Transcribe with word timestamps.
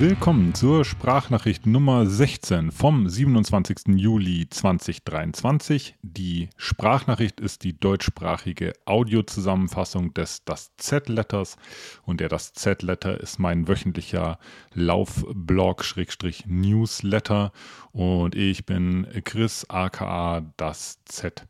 Willkommen 0.00 0.54
zur 0.54 0.84
Sprachnachricht 0.84 1.66
Nummer 1.66 2.06
16 2.06 2.70
vom 2.70 3.08
27. 3.08 3.96
Juli 3.96 4.48
2023. 4.48 5.96
Die 6.02 6.50
Sprachnachricht 6.56 7.40
ist 7.40 7.64
die 7.64 7.80
deutschsprachige 7.80 8.74
Audiozusammenfassung 8.84 10.14
des 10.14 10.44
Das 10.44 10.70
Z-Letters 10.76 11.56
und 12.04 12.20
der 12.20 12.28
Das 12.28 12.52
Z-Letter 12.52 13.20
ist 13.20 13.40
mein 13.40 13.66
wöchentlicher 13.66 14.38
Laufblog-Newsletter 14.72 17.50
und 17.90 18.36
ich 18.36 18.66
bin 18.66 19.04
Chris 19.24 19.68
aka 19.68 20.42
Das 20.56 21.00
Z. 21.06 21.44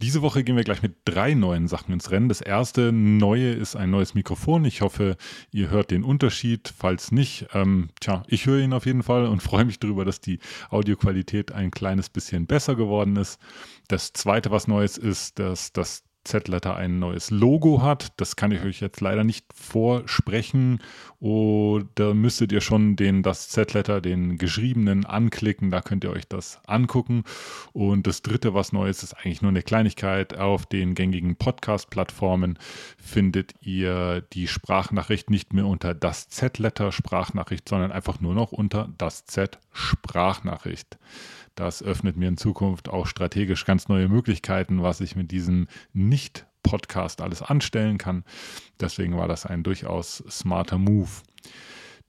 Diese 0.00 0.22
Woche 0.22 0.44
gehen 0.44 0.54
wir 0.54 0.62
gleich 0.62 0.80
mit 0.80 0.94
drei 1.04 1.34
neuen 1.34 1.66
Sachen 1.66 1.92
ins 1.92 2.12
Rennen. 2.12 2.28
Das 2.28 2.40
erste 2.40 2.92
neue 2.92 3.50
ist 3.50 3.74
ein 3.74 3.90
neues 3.90 4.14
Mikrofon. 4.14 4.64
Ich 4.64 4.80
hoffe, 4.80 5.16
ihr 5.50 5.70
hört 5.70 5.90
den 5.90 6.04
Unterschied. 6.04 6.72
Falls 6.76 7.10
nicht, 7.10 7.48
ähm, 7.52 7.88
tja, 7.98 8.22
ich 8.28 8.46
höre 8.46 8.60
ihn 8.60 8.72
auf 8.72 8.86
jeden 8.86 9.02
Fall 9.02 9.26
und 9.26 9.42
freue 9.42 9.64
mich 9.64 9.80
darüber, 9.80 10.04
dass 10.04 10.20
die 10.20 10.38
Audioqualität 10.70 11.50
ein 11.50 11.72
kleines 11.72 12.10
bisschen 12.10 12.46
besser 12.46 12.76
geworden 12.76 13.16
ist. 13.16 13.40
Das 13.88 14.12
zweite, 14.12 14.52
was 14.52 14.68
Neues 14.68 14.98
ist, 14.98 15.40
dass 15.40 15.72
das 15.72 16.04
Z-Letter 16.28 16.76
ein 16.76 16.98
neues 16.98 17.30
Logo 17.30 17.82
hat. 17.82 18.12
Das 18.18 18.36
kann 18.36 18.52
ich 18.52 18.62
euch 18.62 18.80
jetzt 18.80 19.00
leider 19.00 19.24
nicht 19.24 19.46
vorsprechen. 19.54 20.80
Oder 21.20 22.14
müsstet 22.14 22.52
ihr 22.52 22.60
schon 22.60 22.94
den, 22.94 23.22
das 23.22 23.48
Z-Letter, 23.48 24.00
den 24.00 24.38
geschriebenen, 24.38 25.04
anklicken. 25.04 25.70
Da 25.70 25.80
könnt 25.80 26.04
ihr 26.04 26.10
euch 26.10 26.28
das 26.28 26.60
angucken. 26.66 27.24
Und 27.72 28.06
das 28.06 28.22
dritte, 28.22 28.54
was 28.54 28.72
Neues 28.72 29.02
ist, 29.02 29.14
eigentlich 29.14 29.42
nur 29.42 29.50
eine 29.50 29.62
Kleinigkeit. 29.62 30.38
Auf 30.38 30.66
den 30.66 30.94
gängigen 30.94 31.36
Podcast-Plattformen 31.36 32.58
findet 33.02 33.54
ihr 33.62 34.20
die 34.32 34.46
Sprachnachricht 34.46 35.30
nicht 35.30 35.54
mehr 35.54 35.66
unter 35.66 35.94
das 35.94 36.28
Z-Letter 36.28 36.92
Sprachnachricht, 36.92 37.68
sondern 37.68 37.90
einfach 37.90 38.20
nur 38.20 38.34
noch 38.34 38.52
unter 38.52 38.88
das 38.98 39.24
Z 39.24 39.58
Sprachnachricht. 39.72 40.98
Das 41.58 41.82
öffnet 41.82 42.16
mir 42.16 42.28
in 42.28 42.36
Zukunft 42.36 42.88
auch 42.88 43.08
strategisch 43.08 43.64
ganz 43.64 43.88
neue 43.88 44.08
Möglichkeiten, 44.08 44.80
was 44.80 45.00
ich 45.00 45.16
mit 45.16 45.32
diesem 45.32 45.66
Nicht-Podcast 45.92 47.20
alles 47.20 47.42
anstellen 47.42 47.98
kann. 47.98 48.22
Deswegen 48.78 49.16
war 49.16 49.26
das 49.26 49.44
ein 49.44 49.64
durchaus 49.64 50.22
smarter 50.30 50.78
Move. 50.78 51.08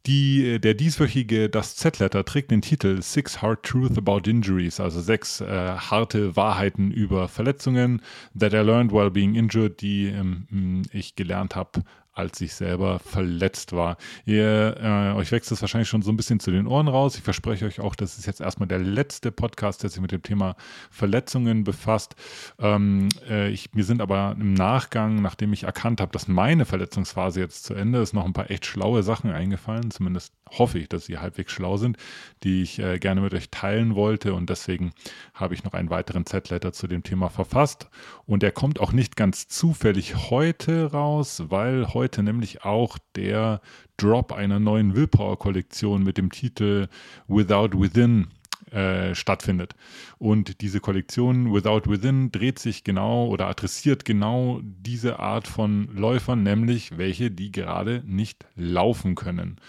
Die, 0.05 0.61
der 0.61 0.75
dieswöchige 0.75 1.50
Das 1.50 1.75
Z-Letter 1.75 2.25
trägt 2.25 2.52
den 2.52 2.61
Titel 2.61 3.02
Six 3.02 3.42
Hard 3.42 3.64
Truth 3.64 3.97
About 3.97 4.30
Injuries, 4.30 4.80
also 4.80 5.02
sechs 5.02 5.42
äh, 5.42 5.47
harte 5.47 6.36
Wahrheiten 6.36 6.92
über 6.92 7.27
Verletzungen 7.27 8.03
that 8.39 8.53
I 8.53 8.58
learned 8.58 8.92
while 8.92 9.09
being 9.09 9.33
injured, 9.33 9.81
die 9.81 10.09
ähm, 10.09 10.83
ich 10.94 11.16
gelernt 11.16 11.55
habe, 11.55 11.81
als 12.20 12.39
ich 12.42 12.53
selber 12.53 13.00
verletzt 13.00 13.72
war. 13.72 13.98
Ihr, 14.25 14.75
äh, 14.80 15.17
euch 15.17 15.31
wächst 15.31 15.52
es 15.52 15.62
wahrscheinlich 15.62 15.88
schon 15.88 16.02
so 16.02 16.12
ein 16.12 16.17
bisschen 16.17 16.39
zu 16.39 16.52
den 16.52 16.67
Ohren 16.67 16.89
raus. 16.89 17.16
Ich 17.16 17.23
verspreche 17.23 17.66
euch 17.66 17.80
auch, 17.80 17.95
das 17.95 18.17
ist 18.17 18.28
jetzt 18.28 18.42
erstmal 18.42 18.67
der 18.67 18.80
letzte 18.80 19.31
Podcast, 19.31 19.84
der 19.84 19.89
sich 19.89 20.02
mit 20.02 20.11
dem 20.11 20.22
Thema 20.22 20.56
Verletzungen 20.92 21.64
befasst. 21.64 22.16
Ähm, 22.59 23.08
äh, 23.30 23.50
ich, 23.50 23.73
mir 23.73 23.86
sind 23.86 24.02
aber 24.02 24.36
im 24.39 24.53
Nachgang, 24.53 25.22
nachdem 25.22 25.53
ich 25.53 25.64
erkannt 25.64 26.02
habe, 26.02 26.11
dass 26.11 26.28
meine 26.28 26.66
Verletzungsphase 26.66 27.39
jetzt 27.39 27.64
zu 27.64 27.73
Ende 27.73 28.00
ist, 28.00 28.14
noch 28.14 28.26
ein 28.26 28.33
paar 28.33 28.52
echt 28.52 28.66
schlaue 28.66 29.02
Sachen 29.02 29.31
eingefallen. 29.31 29.89
Zumindest 29.89 30.33
hoffe 30.50 30.80
ich, 30.80 30.89
dass 30.89 31.06
sie 31.06 31.20
halbwegs 31.20 31.54
schlau 31.54 31.78
sind, 31.78 31.98
die 32.44 32.64
ich 32.64 32.80
äh, 32.80 33.00
gerne 33.00 33.22
mit 33.22 33.33
euch 33.33 33.50
teilen 33.50 33.95
wollte. 33.95 34.33
Und 34.33 34.50
deswegen 34.50 34.92
habe 35.33 35.54
ich 35.54 35.64
noch 35.64 35.73
einen 35.73 35.89
weiteren 35.89 36.26
Z-Letter 36.26 36.73
zu 36.73 36.88
dem 36.88 37.04
Thema 37.04 37.30
verfasst. 37.30 37.89
Und 38.26 38.44
der 38.44 38.52
kommt 38.52 38.80
auch 38.80 38.92
nicht 38.92 39.16
ganz 39.16 39.48
zufällig 39.48 40.30
heute 40.30 40.92
raus, 40.92 41.44
weil 41.48 41.94
heute 41.94 42.08
heute 42.09 42.23
nämlich 42.23 42.65
auch 42.65 42.97
der 43.15 43.61
Drop 43.97 44.31
einer 44.31 44.59
neuen 44.59 44.95
Willpower-Kollektion 44.95 46.02
mit 46.02 46.17
dem 46.17 46.31
Titel 46.31 46.87
Without 47.27 47.80
Within 47.80 48.30
äh, 48.71 49.14
stattfindet. 49.14 49.75
Und 50.17 50.61
diese 50.61 50.80
Kollektion 50.80 51.53
Without 51.53 51.83
Within 51.86 52.31
dreht 52.31 52.58
sich 52.58 52.83
genau 52.83 53.27
oder 53.27 53.45
adressiert 53.45 54.05
genau 54.05 54.59
diese 54.64 55.20
Art 55.20 55.47
von 55.47 55.87
Läufern, 55.95 56.42
nämlich 56.42 56.97
welche, 56.97 57.30
die 57.30 57.52
gerade 57.52 58.02
nicht 58.08 58.47
laufen 58.55 59.14
können. 59.14 59.59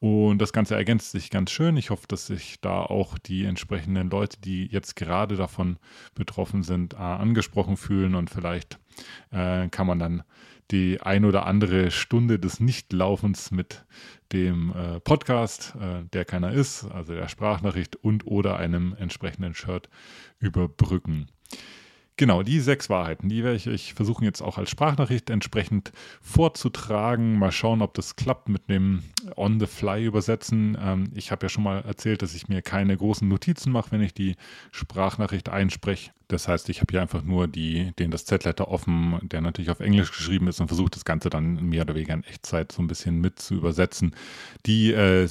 Und 0.00 0.38
das 0.38 0.52
Ganze 0.52 0.74
ergänzt 0.74 1.12
sich 1.12 1.30
ganz 1.30 1.52
schön. 1.52 1.76
Ich 1.76 1.90
hoffe, 1.90 2.08
dass 2.08 2.26
sich 2.26 2.60
da 2.60 2.82
auch 2.82 3.18
die 3.18 3.44
entsprechenden 3.44 4.10
Leute, 4.10 4.40
die 4.40 4.66
jetzt 4.66 4.96
gerade 4.96 5.36
davon 5.36 5.78
betroffen 6.16 6.64
sind, 6.64 6.94
äh, 6.94 6.96
angesprochen 6.96 7.76
fühlen 7.76 8.16
und 8.16 8.30
vielleicht 8.30 8.80
äh, 9.30 9.68
kann 9.68 9.86
man 9.86 10.00
dann 10.00 10.24
die 10.72 11.00
ein 11.00 11.24
oder 11.24 11.46
andere 11.46 11.90
Stunde 11.90 12.38
des 12.38 12.58
Nichtlaufens 12.58 13.50
mit 13.50 13.84
dem 14.32 14.72
äh, 14.74 15.00
Podcast, 15.00 15.74
äh, 15.78 16.04
der 16.12 16.24
keiner 16.24 16.52
ist, 16.52 16.84
also 16.84 17.14
der 17.14 17.28
Sprachnachricht 17.28 17.96
und 17.96 18.26
oder 18.26 18.56
einem 18.56 18.96
entsprechenden 18.98 19.54
Shirt 19.54 19.88
überbrücken. 20.40 21.28
Genau, 22.18 22.42
die 22.42 22.60
sechs 22.60 22.90
Wahrheiten, 22.90 23.30
die 23.30 23.42
werde 23.42 23.56
ich 23.56 23.68
euch 23.68 23.94
versuchen 23.94 24.24
jetzt 24.24 24.42
auch 24.42 24.58
als 24.58 24.68
Sprachnachricht 24.68 25.30
entsprechend 25.30 25.92
vorzutragen. 26.20 27.38
Mal 27.38 27.52
schauen, 27.52 27.80
ob 27.80 27.94
das 27.94 28.16
klappt 28.16 28.50
mit 28.50 28.68
dem 28.68 29.02
On-the-Fly 29.34 30.04
übersetzen. 30.04 30.76
Ähm, 30.78 31.10
ich 31.14 31.30
habe 31.30 31.46
ja 31.46 31.48
schon 31.48 31.64
mal 31.64 31.80
erzählt, 31.80 32.20
dass 32.20 32.34
ich 32.34 32.48
mir 32.48 32.60
keine 32.60 32.96
großen 32.96 33.26
Notizen 33.26 33.72
mache, 33.72 33.92
wenn 33.92 34.02
ich 34.02 34.12
die 34.12 34.36
Sprachnachricht 34.72 35.48
einspreche. 35.48 36.10
Das 36.28 36.48
heißt, 36.48 36.68
ich 36.68 36.80
habe 36.80 36.90
hier 36.90 37.00
einfach 37.00 37.22
nur 37.22 37.48
die, 37.48 37.92
den 37.98 38.10
das 38.10 38.26
Z-Letter 38.26 38.68
offen, 38.68 39.18
der 39.22 39.40
natürlich 39.40 39.70
auf 39.70 39.80
Englisch 39.80 40.12
geschrieben 40.12 40.48
ist 40.48 40.60
und 40.60 40.68
versuche 40.68 40.90
das 40.90 41.06
Ganze 41.06 41.30
dann 41.30 41.64
mehr 41.64 41.82
oder 41.82 41.94
weniger 41.94 42.14
in 42.14 42.24
Echtzeit 42.24 42.72
so 42.72 42.82
ein 42.82 42.88
bisschen 42.88 43.20
mit 43.22 43.38
zu 43.38 43.54
übersetzen. 43.54 44.14
Die 44.66 44.92
äh, 44.92 45.26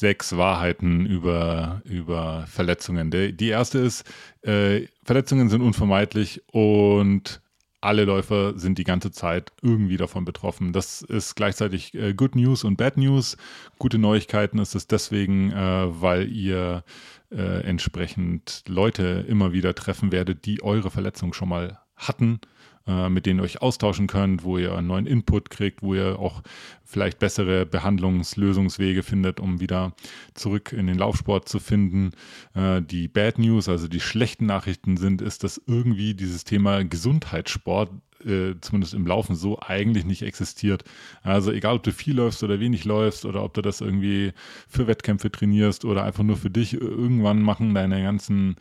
sechs 0.00 0.36
Wahrheiten 0.36 1.06
über, 1.06 1.82
über 1.84 2.46
Verletzungen. 2.48 3.10
Die, 3.10 3.36
die 3.36 3.48
erste 3.48 3.78
ist, 3.78 4.04
äh, 4.42 4.86
Verletzungen 5.04 5.48
sind 5.48 5.62
unvermeidlich 5.62 6.42
und 6.50 7.40
alle 7.82 8.04
Läufer 8.04 8.58
sind 8.58 8.78
die 8.78 8.84
ganze 8.84 9.10
Zeit 9.10 9.52
irgendwie 9.62 9.96
davon 9.96 10.24
betroffen. 10.24 10.72
Das 10.72 11.02
ist 11.02 11.34
gleichzeitig 11.34 11.94
äh, 11.94 12.12
Good 12.12 12.34
News 12.34 12.64
und 12.64 12.76
Bad 12.76 12.96
News. 12.96 13.36
Gute 13.78 13.98
Neuigkeiten 13.98 14.58
ist 14.58 14.74
es 14.74 14.86
deswegen, 14.86 15.52
äh, 15.52 15.86
weil 15.88 16.30
ihr 16.30 16.84
äh, 17.30 17.62
entsprechend 17.62 18.64
Leute 18.66 19.24
immer 19.28 19.52
wieder 19.52 19.74
treffen 19.74 20.12
werdet, 20.12 20.44
die 20.44 20.62
eure 20.62 20.90
Verletzung 20.90 21.32
schon 21.32 21.48
mal 21.48 21.78
hatten 21.96 22.40
mit 22.86 23.26
denen 23.26 23.40
ihr 23.40 23.44
euch 23.44 23.62
austauschen 23.62 24.06
könnt, 24.06 24.42
wo 24.42 24.58
ihr 24.58 24.74
einen 24.74 24.88
neuen 24.88 25.06
Input 25.06 25.50
kriegt, 25.50 25.82
wo 25.82 25.94
ihr 25.94 26.18
auch 26.18 26.42
vielleicht 26.90 27.18
bessere 27.18 27.64
Behandlungslösungswege 27.64 29.02
findet, 29.02 29.38
um 29.38 29.60
wieder 29.60 29.92
zurück 30.34 30.72
in 30.72 30.86
den 30.86 30.98
Laufsport 30.98 31.48
zu 31.48 31.60
finden. 31.60 32.10
Äh, 32.54 32.82
die 32.82 33.06
Bad 33.06 33.38
News, 33.38 33.68
also 33.68 33.86
die 33.86 34.00
schlechten 34.00 34.46
Nachrichten 34.46 34.96
sind, 34.96 35.22
ist, 35.22 35.44
dass 35.44 35.60
irgendwie 35.66 36.14
dieses 36.14 36.44
Thema 36.44 36.84
Gesundheitssport 36.84 37.90
äh, 38.24 38.54
zumindest 38.60 38.94
im 38.94 39.06
Laufen 39.06 39.36
so 39.36 39.60
eigentlich 39.60 40.04
nicht 40.04 40.22
existiert. 40.22 40.84
Also 41.22 41.52
egal, 41.52 41.76
ob 41.76 41.82
du 41.82 41.92
viel 41.92 42.16
läufst 42.16 42.42
oder 42.42 42.60
wenig 42.60 42.84
läufst 42.84 43.24
oder 43.24 43.42
ob 43.44 43.54
du 43.54 43.62
das 43.62 43.80
irgendwie 43.80 44.32
für 44.68 44.86
Wettkämpfe 44.86 45.30
trainierst 45.30 45.84
oder 45.84 46.04
einfach 46.04 46.24
nur 46.24 46.36
für 46.36 46.50
dich, 46.50 46.74
irgendwann 46.74 47.40
machen 47.40 47.74
deine 47.74 48.02
ganzen 48.02 48.56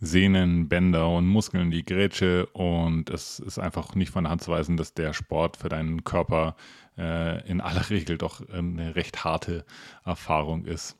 Sehnen, 0.00 0.68
Bänder 0.68 1.08
und 1.08 1.26
Muskeln 1.26 1.70
die 1.70 1.84
Grätsche 1.84 2.46
und 2.46 3.10
es 3.10 3.38
ist 3.38 3.58
einfach 3.58 3.94
nicht 3.94 4.10
von 4.10 4.24
der 4.24 4.30
Hand 4.30 4.42
zu 4.42 4.50
weisen, 4.50 4.76
dass 4.76 4.94
der 4.94 5.12
Sport 5.12 5.56
für 5.56 5.68
deinen 5.68 6.04
Körper 6.04 6.56
äh, 6.98 7.48
in 7.48 7.60
aller 7.60 7.88
Regel 7.90 8.18
doch 8.18 8.46
eine 8.48 8.96
recht 8.96 9.24
harte 9.24 9.64
Erfahrung 10.04 10.64
ist. 10.64 10.98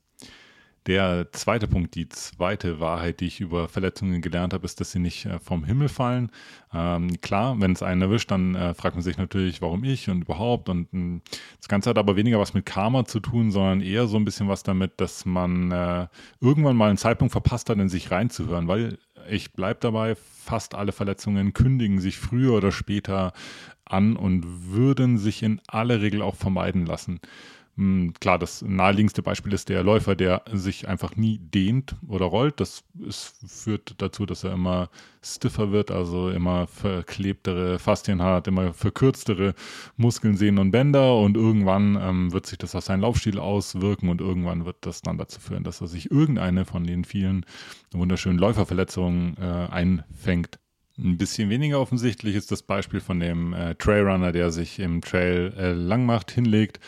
Der 0.86 1.32
zweite 1.32 1.66
Punkt, 1.66 1.96
die 1.96 2.08
zweite 2.08 2.78
Wahrheit, 2.78 3.18
die 3.18 3.26
ich 3.26 3.40
über 3.40 3.68
Verletzungen 3.68 4.20
gelernt 4.20 4.54
habe, 4.54 4.64
ist, 4.64 4.80
dass 4.80 4.92
sie 4.92 5.00
nicht 5.00 5.26
äh, 5.26 5.40
vom 5.40 5.64
Himmel 5.64 5.88
fallen. 5.88 6.30
Ähm, 6.72 7.20
klar, 7.20 7.60
wenn 7.60 7.72
es 7.72 7.82
einen 7.82 8.02
erwischt, 8.02 8.30
dann 8.30 8.54
äh, 8.54 8.72
fragt 8.72 8.94
man 8.94 9.02
sich 9.02 9.18
natürlich, 9.18 9.60
warum 9.60 9.82
ich 9.82 10.08
und 10.08 10.22
überhaupt. 10.22 10.68
Und 10.68 10.92
mh, 10.92 11.00
hm, 11.00 11.22
das 11.58 11.68
Ganze 11.68 11.90
hat 11.90 11.98
aber 11.98 12.14
weniger 12.14 12.38
was 12.38 12.54
mit 12.54 12.66
Karma 12.66 13.04
zu 13.04 13.18
tun, 13.18 13.50
sondern 13.50 13.80
eher 13.80 14.06
so 14.06 14.16
ein 14.16 14.24
bisschen 14.24 14.48
was 14.48 14.62
damit, 14.62 15.00
dass 15.00 15.24
man 15.24 15.72
äh, 15.72 16.06
irgendwann 16.40 16.76
mal 16.76 16.88
einen 16.88 16.98
Zeitpunkt 16.98 17.32
verpasst 17.32 17.68
hat, 17.68 17.78
in 17.78 17.88
sich 17.88 18.12
reinzuhören, 18.12 18.68
weil 18.68 18.98
ich 19.28 19.54
bleibe 19.54 19.80
dabei, 19.80 20.14
fast 20.14 20.76
alle 20.76 20.92
Verletzungen 20.92 21.52
kündigen 21.52 21.98
sich 21.98 22.16
früher 22.18 22.52
oder 22.52 22.70
später 22.70 23.32
an 23.84 24.16
und 24.16 24.44
würden 24.70 25.18
sich 25.18 25.42
in 25.42 25.60
aller 25.66 26.00
Regel 26.00 26.22
auch 26.22 26.36
vermeiden 26.36 26.86
lassen. 26.86 27.20
Hm, 27.78 28.14
klar, 28.20 28.38
das 28.38 28.62
naheliegendste 28.62 29.22
Beispiel 29.22 29.52
ist 29.52 29.68
der 29.68 29.82
Läufer, 29.82 30.16
der 30.16 30.42
sich 30.50 30.88
einfach 30.88 31.14
nie 31.14 31.38
dehnt 31.38 31.94
oder 32.08 32.24
rollt. 32.24 32.58
Das 32.58 32.84
ist, 33.06 33.36
führt 33.46 33.96
dazu, 33.98 34.24
dass 34.24 34.44
er 34.44 34.54
immer 34.54 34.88
stiffer 35.22 35.72
wird, 35.72 35.90
also 35.90 36.30
immer 36.30 36.68
verklebtere 36.68 37.78
Faszien 37.78 38.22
hat, 38.22 38.48
immer 38.48 38.72
verkürztere 38.72 39.54
Muskeln, 39.98 40.38
Sehnen 40.38 40.58
und 40.58 40.70
Bänder 40.70 41.18
und 41.18 41.36
irgendwann 41.36 41.98
ähm, 42.00 42.32
wird 42.32 42.46
sich 42.46 42.56
das 42.56 42.74
auf 42.74 42.84
seinen 42.84 43.02
Laufstil 43.02 43.38
auswirken 43.38 44.08
und 44.08 44.22
irgendwann 44.22 44.64
wird 44.64 44.76
das 44.80 45.02
dann 45.02 45.18
dazu 45.18 45.38
führen, 45.38 45.64
dass 45.64 45.82
er 45.82 45.86
sich 45.86 46.10
irgendeine 46.10 46.64
von 46.64 46.84
den 46.84 47.04
vielen 47.04 47.44
wunderschönen 47.92 48.38
Läuferverletzungen 48.38 49.36
äh, 49.36 49.42
einfängt. 49.70 50.58
Ein 50.98 51.18
bisschen 51.18 51.50
weniger 51.50 51.78
offensichtlich 51.78 52.36
ist 52.36 52.50
das 52.50 52.62
Beispiel 52.62 53.00
von 53.00 53.20
dem 53.20 53.52
äh, 53.52 53.74
Trailrunner, 53.74 54.32
der 54.32 54.50
sich 54.50 54.78
im 54.78 55.02
Trail 55.02 55.52
äh, 55.58 55.72
lang 55.72 56.06
macht, 56.06 56.30
hinlegt 56.30 56.80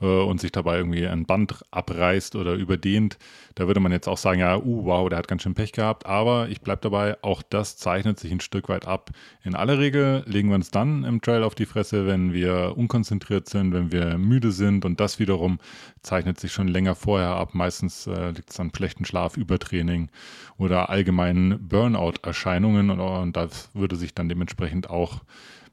äh, 0.00 0.06
und 0.06 0.40
sich 0.40 0.52
dabei 0.52 0.78
irgendwie 0.78 1.06
ein 1.06 1.26
Band 1.26 1.64
abreißt 1.70 2.36
oder 2.36 2.54
überdehnt. 2.54 3.18
Da 3.54 3.66
würde 3.66 3.80
man 3.80 3.92
jetzt 3.92 4.08
auch 4.08 4.18
sagen, 4.18 4.40
ja, 4.40 4.56
uh, 4.58 4.84
wow, 4.84 5.08
der 5.08 5.18
hat 5.18 5.28
ganz 5.28 5.42
schön 5.42 5.54
Pech 5.54 5.72
gehabt. 5.72 6.06
Aber 6.06 6.48
ich 6.48 6.60
bleibe 6.60 6.82
dabei, 6.82 7.16
auch 7.22 7.42
das 7.42 7.76
zeichnet 7.76 8.18
sich 8.20 8.30
ein 8.32 8.40
Stück 8.40 8.68
weit 8.68 8.86
ab. 8.86 9.10
In 9.42 9.54
aller 9.54 9.78
Regel 9.78 10.22
legen 10.26 10.48
wir 10.48 10.56
uns 10.56 10.70
dann 10.70 11.04
im 11.04 11.20
Trail 11.20 11.42
auf 11.42 11.54
die 11.54 11.66
Fresse, 11.66 12.06
wenn 12.06 12.32
wir 12.32 12.74
unkonzentriert 12.76 13.48
sind, 13.48 13.72
wenn 13.72 13.92
wir 13.92 14.18
müde 14.18 14.52
sind. 14.52 14.84
Und 14.84 15.00
das 15.00 15.18
wiederum 15.18 15.58
zeichnet 16.02 16.38
sich 16.38 16.52
schon 16.52 16.68
länger 16.68 16.94
vorher 16.94 17.30
ab. 17.30 17.54
Meistens 17.54 18.06
äh, 18.06 18.30
liegt 18.30 18.50
es 18.50 18.60
an 18.60 18.72
schlechten 18.74 19.04
Schlaf, 19.04 19.36
Übertraining 19.36 20.10
oder 20.58 20.90
allgemeinen 20.90 21.68
Burnout-Erscheinungen. 21.68 22.90
Und, 22.90 23.00
und 23.00 23.36
das 23.36 23.70
würde 23.74 23.96
sich 23.96 24.14
dann 24.14 24.28
dementsprechend 24.28 24.90
auch 24.90 25.22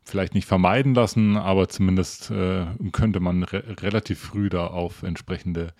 vielleicht 0.03 0.33
nicht 0.33 0.47
vermeiden 0.47 0.93
lassen, 0.93 1.37
aber 1.37 1.69
zumindest 1.69 2.31
äh, 2.31 2.65
könnte 2.91 3.19
man 3.19 3.43
re 3.43 3.63
relativ 3.81 4.19
früh 4.19 4.49
da 4.49 4.67
auf 4.67 5.03
entsprechende 5.03 5.73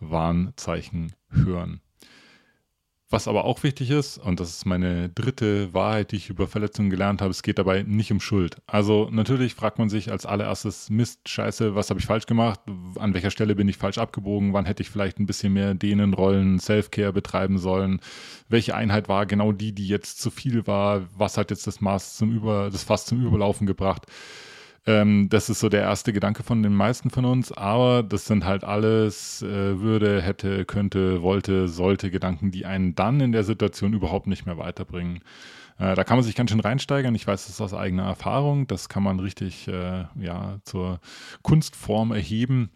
Warnzeichen 0.00 1.12
hören. 1.30 1.80
Was 3.14 3.28
aber 3.28 3.44
auch 3.44 3.62
wichtig 3.62 3.90
ist, 3.90 4.18
und 4.18 4.40
das 4.40 4.50
ist 4.50 4.66
meine 4.66 5.08
dritte 5.08 5.72
Wahrheit, 5.72 6.10
die 6.10 6.16
ich 6.16 6.30
über 6.30 6.48
Verletzungen 6.48 6.90
gelernt 6.90 7.22
habe, 7.22 7.30
es 7.30 7.44
geht 7.44 7.58
dabei 7.58 7.84
nicht 7.84 8.10
um 8.10 8.18
Schuld. 8.18 8.56
Also 8.66 9.08
natürlich 9.08 9.54
fragt 9.54 9.78
man 9.78 9.88
sich 9.88 10.10
als 10.10 10.26
allererstes, 10.26 10.90
Mist, 10.90 11.28
scheiße, 11.28 11.76
was 11.76 11.90
habe 11.90 12.00
ich 12.00 12.06
falsch 12.06 12.26
gemacht? 12.26 12.58
An 12.98 13.14
welcher 13.14 13.30
Stelle 13.30 13.54
bin 13.54 13.68
ich 13.68 13.76
falsch 13.76 13.98
abgebogen? 13.98 14.52
Wann 14.52 14.64
hätte 14.64 14.82
ich 14.82 14.90
vielleicht 14.90 15.20
ein 15.20 15.26
bisschen 15.26 15.52
mehr 15.52 15.74
Dehnen, 15.74 16.12
Rollen, 16.12 16.58
Self-Care 16.58 17.12
betreiben 17.12 17.58
sollen? 17.58 18.00
Welche 18.48 18.74
Einheit 18.74 19.08
war 19.08 19.26
genau 19.26 19.52
die, 19.52 19.70
die 19.70 19.86
jetzt 19.86 20.20
zu 20.20 20.32
viel 20.32 20.66
war? 20.66 21.02
Was 21.16 21.38
hat 21.38 21.52
jetzt 21.52 21.68
das 21.68 21.80
Maß 21.80 22.16
zum 22.16 22.32
Über, 22.32 22.68
das 22.68 22.82
Fass 22.82 23.06
zum 23.06 23.24
Überlaufen 23.24 23.68
gebracht? 23.68 24.06
Ähm, 24.86 25.28
das 25.30 25.48
ist 25.48 25.60
so 25.60 25.68
der 25.68 25.82
erste 25.82 26.12
Gedanke 26.12 26.42
von 26.42 26.62
den 26.62 26.74
meisten 26.74 27.10
von 27.10 27.24
uns, 27.24 27.52
aber 27.52 28.02
das 28.02 28.26
sind 28.26 28.44
halt 28.44 28.64
alles 28.64 29.40
äh, 29.42 29.80
würde, 29.80 30.20
hätte, 30.20 30.64
könnte, 30.66 31.22
wollte, 31.22 31.68
sollte 31.68 32.10
Gedanken, 32.10 32.50
die 32.50 32.66
einen 32.66 32.94
dann 32.94 33.20
in 33.20 33.32
der 33.32 33.44
Situation 33.44 33.94
überhaupt 33.94 34.26
nicht 34.26 34.44
mehr 34.44 34.58
weiterbringen. 34.58 35.20
Äh, 35.78 35.94
da 35.94 36.04
kann 36.04 36.18
man 36.18 36.24
sich 36.24 36.36
ganz 36.36 36.50
schön 36.50 36.60
reinsteigern. 36.60 37.14
Ich 37.14 37.26
weiß 37.26 37.46
das 37.46 37.60
aus 37.60 37.72
eigener 37.72 38.04
Erfahrung. 38.04 38.66
Das 38.66 38.88
kann 38.88 39.02
man 39.02 39.20
richtig 39.20 39.68
äh, 39.68 40.04
ja, 40.20 40.58
zur 40.64 41.00
Kunstform 41.42 42.12
erheben 42.12 42.70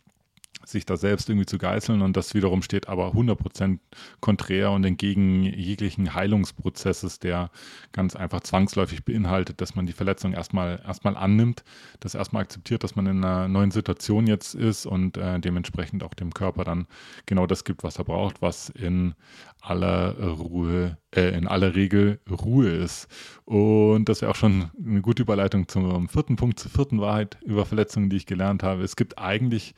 sich 0.70 0.87
da 0.87 0.97
selbst 0.97 1.29
irgendwie 1.29 1.47
zu 1.47 1.59
geißeln 1.59 2.03
und 2.03 2.17
das 2.17 2.35
wiederum 2.35 2.62
steht 2.62 2.88
aber 2.88 3.12
100% 3.12 3.79
konträr 4.20 4.70
und 4.70 4.85
entgegen 4.85 5.44
jeglichen 5.44 6.15
Heilungsprozesses, 6.15 7.19
der 7.19 7.50
ganz 7.93 8.17
einfach 8.17 8.41
zwangsläufig 8.41 9.05
beinhaltet, 9.05 9.61
dass 9.61 9.75
man 9.75 9.87
die 9.87 9.93
Verletzung 9.93 10.32
erstmal, 10.32 10.82
erstmal 10.87 11.17
annimmt, 11.17 11.65
das 12.00 12.15
erstmal 12.15 12.43
akzeptiert, 12.43 12.85
dass 12.85 12.97
man 12.97 13.06
in 13.06 13.25
einer 13.25 13.49
neuen 13.49 13.70
Situation 13.70 14.26
jetzt 14.26 14.55
ist 14.55 14.87
und 14.87 15.17
äh, 15.17 15.41
dementsprechend 15.41 16.03
auch 16.03 16.15
dem 16.15 16.32
Körper 16.32 16.65
dann 16.65 16.87
genau 17.26 17.47
das 17.47 17.65
gibt, 17.65 17.82
was 17.82 17.99
er 17.99 18.05
braucht, 18.05 18.43
was 18.43 18.69
in 18.70 19.15
aller 19.61 20.19
Ruhe, 20.19 20.99
äh, 21.15 21.37
in 21.37 21.47
aller 21.47 21.75
Regel 21.75 22.20
Ruhe 22.31 22.69
ist. 22.69 23.09
Und 23.44 24.09
das 24.09 24.23
wäre 24.23 24.31
auch 24.31 24.37
schon 24.37 24.70
eine 24.85 25.00
gute 25.00 25.23
Überleitung 25.23 25.69
zum 25.69 26.09
vierten 26.09 26.37
Punkt, 26.37 26.59
zur 26.59 26.70
vierten 26.70 27.00
Wahrheit 27.00 27.38
über 27.44 27.67
Verletzungen, 27.67 28.11
die 28.11 28.17
ich 28.17 28.26
gelernt 28.26 28.62
habe. 28.62 28.82
Es 28.82 28.97
gibt 28.97 29.19
eigentlich 29.19 29.75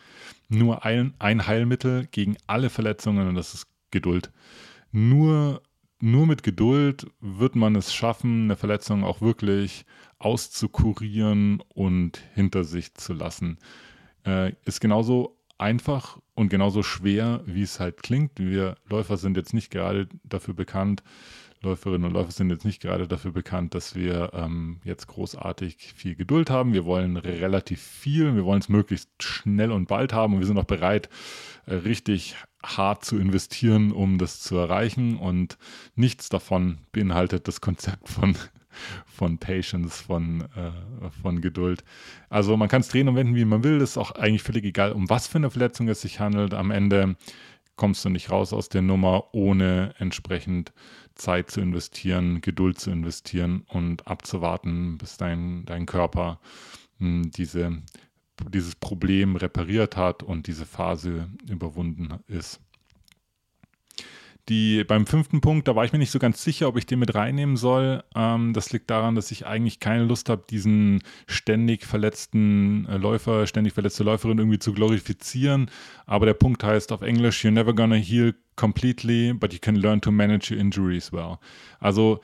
nur 0.51 0.85
ein, 0.85 1.15
ein 1.19 1.47
Heilmittel 1.47 2.07
gegen 2.11 2.37
alle 2.47 2.71
Verletzungen 2.71 3.29
und 3.29 3.35
das 3.35 3.55
ist 3.55 3.67
Geduld. 3.91 4.31
Nur, 4.93 5.63
nur 6.01 6.27
mit 6.27 6.43
Geduld 6.43 7.07
wird 7.21 7.57
man 7.57 7.77
es 7.77 7.95
schaffen, 7.95 8.45
eine 8.45 8.57
Verletzung 8.57 9.05
auch 9.05 9.21
wirklich 9.21 9.85
auszukurieren 10.19 11.63
und 11.75 12.23
hinter 12.35 12.65
sich 12.65 12.95
zu 12.95 13.13
lassen. 13.13 13.59
Äh, 14.25 14.53
ist 14.65 14.81
genauso 14.81 15.39
einfach 15.59 16.19
und 16.35 16.49
genauso 16.49 16.83
schwer, 16.83 17.43
wie 17.47 17.63
es 17.63 17.81
halt 17.81 18.03
klingt. 18.03 18.33
Wir 18.39 18.77
Läufer 18.89 19.17
sind 19.17 19.37
jetzt 19.37 19.55
nicht 19.55 19.71
gerade 19.71 20.09
dafür 20.25 20.55
bekannt, 20.55 21.03
Läuferinnen 21.63 22.07
und 22.07 22.13
Läufer 22.15 22.31
sind 22.31 22.51
jetzt 22.51 22.65
nicht 22.65 22.81
gerade 22.81 23.07
dafür 23.07 23.33
bekannt, 23.33 23.75
dass 23.75 23.95
wir 23.95 24.31
ähm, 24.33 24.81
jetzt 24.83 25.07
großartig 25.09 25.93
viel 25.95 26.15
Geduld 26.15 26.49
haben. 26.49 26.73
Wir 26.73 26.87
wollen 26.87 27.19
relativ 27.19 27.83
viel, 27.83 28.35
wir 28.35 28.47
wollen 28.47 28.61
es 28.61 28.71
möglichst 28.71 29.11
schnell 29.23 29.71
und 29.71 29.87
bald 29.87 30.15
haben 30.15 30.35
und 30.35 30.41
wir 30.41 30.47
sind 30.47 30.59
auch 30.59 30.65
bereit, 30.65 31.11
äh, 31.67 31.75
richtig 31.75 32.37
hart 32.65 33.05
zu 33.05 33.19
investieren, 33.19 33.93
um 33.93 34.17
das 34.17 34.41
zu 34.41 34.57
erreichen. 34.57 35.19
Und 35.19 35.59
nichts 35.95 36.31
davon 36.31 36.79
beinhaltet 36.93 37.47
das 37.47 37.61
Konzept 37.61 38.09
von 38.09 38.37
von 39.07 39.39
Patience, 39.39 40.01
von, 40.01 40.43
äh, 40.43 41.11
von 41.23 41.41
Geduld. 41.41 41.85
Also 42.29 42.57
man 42.57 42.69
kann 42.69 42.81
es 42.81 42.89
drehen 42.89 43.09
und 43.09 43.17
wenden, 43.17 43.35
wie 43.35 43.45
man 43.45 43.65
will. 43.65 43.79
Das 43.79 43.91
ist 43.91 43.99
auch 43.99 44.13
eigentlich 44.13 44.43
völlig 44.43 44.65
egal, 44.65 44.93
um 44.93 45.11
was 45.11 45.27
für 45.27 45.39
eine 45.39 45.51
Verletzung 45.51 45.89
es 45.89 46.01
sich 46.01 46.21
handelt. 46.21 46.55
Am 46.55 46.71
Ende 46.71 47.17
kommst 47.77 48.05
du 48.05 48.11
nicht 48.11 48.31
raus 48.31 48.53
aus 48.53 48.69
der 48.69 48.83
Nummer, 48.83 49.35
ohne 49.35 49.95
entsprechend 49.99 50.73
Zeit 51.21 51.51
zu 51.51 51.61
investieren, 51.61 52.41
Geduld 52.41 52.81
zu 52.81 52.91
investieren 52.91 53.65
und 53.69 54.07
abzuwarten, 54.07 54.99
bis 54.99 55.17
dein, 55.17 55.65
dein 55.67 55.87
Körper 55.87 56.41
mh, 56.99 57.09
hm, 57.09 57.31
diese, 57.31 57.83
dieses 58.49 58.75
Problem 58.75 59.37
repariert 59.37 59.97
hat 59.97 60.23
und 60.23 60.47
diese 60.47 60.67
Phase 60.67 61.29
überwunden 61.49 62.15
ist. 62.27 62.61
Die, 64.49 64.83
beim 64.83 65.07
fünften 65.07 65.41
Punkt, 65.41 65.69
da 65.69 65.77
war 65.77 65.85
ich 65.85 65.93
mir 65.93 66.01
nicht 66.01 66.11
so 66.11 66.19
ganz 66.19 66.43
sicher, 66.43 66.67
ob 66.67 66.77
ich 66.77 66.85
den 66.85 66.99
mit 66.99 67.15
reinnehmen 67.15 67.57
soll. 67.57 68.03
Ähm, 68.17 68.53
das 68.53 68.73
liegt 68.73 68.91
daran, 68.91 69.15
dass 69.15 69.31
ich 69.31 69.47
eigentlich 69.47 69.79
keine 69.79 70.05
Lust 70.05 70.29
habe, 70.29 70.43
diesen 70.51 71.05
ständig 71.29 71.85
verletzten 71.85 72.85
äh, 72.87 72.97
Läufer, 72.97 73.47
ständig 73.47 73.75
verletzte 73.75 74.03
Läuferin 74.03 74.39
irgendwie 74.39 74.59
zu 74.59 74.73
glorifizieren. 74.73 75.71
Aber 76.05 76.27
der 76.27 76.35
Punkt 76.35 76.65
heißt 76.65 76.91
auf 76.91 77.03
Englisch, 77.03 77.45
you're 77.45 77.53
never 77.53 77.75
gonna 77.75 77.95
heal 77.95 78.35
completely, 78.61 79.33
but 79.33 79.55
you 79.55 79.59
can 79.59 79.77
learn 79.77 80.03
to 80.03 80.11
manage 80.11 80.53
your 80.53 80.61
injuries 80.61 81.13
well. 81.13 81.39
Also 81.81 82.21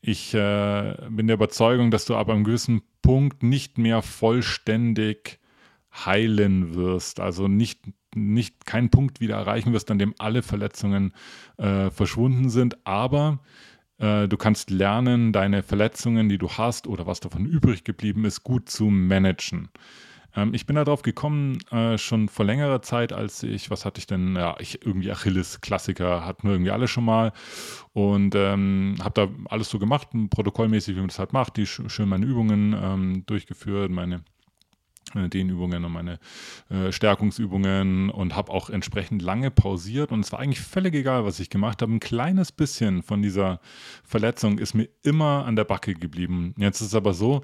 ich 0.00 0.32
äh, 0.32 0.96
bin 1.10 1.26
der 1.26 1.34
Überzeugung, 1.34 1.90
dass 1.90 2.04
du 2.04 2.14
ab 2.14 2.30
einem 2.30 2.44
gewissen 2.44 2.82
Punkt 3.02 3.42
nicht 3.42 3.78
mehr 3.78 4.00
vollständig 4.00 5.40
heilen 5.92 6.74
wirst. 6.74 7.18
Also 7.18 7.48
nicht 7.48 7.80
nicht 8.14 8.64
keinen 8.64 8.90
Punkt 8.90 9.20
wieder 9.20 9.36
erreichen 9.36 9.72
wirst, 9.72 9.90
an 9.90 9.98
dem 9.98 10.14
alle 10.18 10.42
Verletzungen 10.42 11.12
äh, 11.58 11.90
verschwunden 11.90 12.48
sind, 12.48 12.86
aber 12.86 13.40
äh, 13.98 14.28
du 14.28 14.36
kannst 14.36 14.70
lernen, 14.70 15.32
deine 15.32 15.62
Verletzungen, 15.62 16.28
die 16.28 16.38
du 16.38 16.48
hast 16.48 16.86
oder 16.86 17.06
was 17.06 17.20
davon 17.20 17.44
übrig 17.44 17.84
geblieben 17.84 18.24
ist, 18.24 18.44
gut 18.44 18.70
zu 18.70 18.86
managen. 18.86 19.68
Ähm, 20.36 20.54
ich 20.54 20.66
bin 20.66 20.76
darauf 20.76 21.02
gekommen, 21.02 21.58
äh, 21.70 21.98
schon 21.98 22.28
vor 22.28 22.44
längerer 22.44 22.82
Zeit, 22.82 23.12
als 23.12 23.42
ich, 23.42 23.70
was 23.70 23.84
hatte 23.84 23.98
ich 23.98 24.06
denn, 24.06 24.36
ja, 24.36 24.56
ich 24.58 24.84
irgendwie 24.84 25.10
Achilles, 25.10 25.60
Klassiker, 25.60 26.24
hatten 26.24 26.46
wir 26.46 26.52
irgendwie 26.54 26.70
alle 26.70 26.88
schon 26.88 27.04
mal 27.04 27.32
und 27.92 28.34
ähm, 28.34 28.96
habe 29.02 29.14
da 29.14 29.28
alles 29.50 29.70
so 29.70 29.78
gemacht, 29.78 30.08
protokollmäßig, 30.30 30.96
wie 30.96 31.00
man 31.00 31.08
das 31.08 31.18
halt 31.18 31.32
macht, 31.32 31.56
die 31.56 31.66
schön 31.66 32.08
meine 32.08 32.26
Übungen 32.26 32.74
ähm, 32.80 33.22
durchgeführt, 33.26 33.90
meine 33.90 34.22
äh, 35.14 35.28
Dehnübungen 35.28 35.84
und 35.84 35.92
meine 35.92 36.18
äh, 36.68 36.92
Stärkungsübungen 36.92 38.10
und 38.10 38.36
habe 38.36 38.52
auch 38.52 38.68
entsprechend 38.68 39.22
lange 39.22 39.50
pausiert 39.50 40.12
und 40.12 40.20
es 40.20 40.32
war 40.32 40.40
eigentlich 40.40 40.60
völlig 40.60 40.94
egal, 40.94 41.24
was 41.24 41.40
ich 41.40 41.50
gemacht 41.50 41.80
habe. 41.82 41.92
Ein 41.92 42.00
kleines 42.00 42.52
bisschen 42.52 43.02
von 43.02 43.22
dieser 43.22 43.60
Verletzung 44.04 44.58
ist 44.58 44.74
mir 44.74 44.88
immer 45.02 45.46
an 45.46 45.56
der 45.56 45.64
Backe 45.64 45.94
geblieben. 45.94 46.54
Jetzt 46.58 46.80
ist 46.80 46.88
es 46.88 46.94
aber 46.94 47.14
so, 47.14 47.42